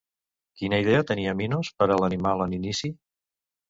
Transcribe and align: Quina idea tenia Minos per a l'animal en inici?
Quina 0.61 0.79
idea 0.85 1.03
tenia 1.13 1.35
Minos 1.43 1.71
per 1.79 1.91
a 1.91 2.01
l'animal 2.05 2.47
en 2.51 2.61
inici? 2.63 2.95